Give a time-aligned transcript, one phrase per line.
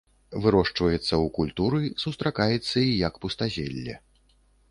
[0.43, 3.93] Вырошчваецца ў культуры, сустракаецца і як пустазелле.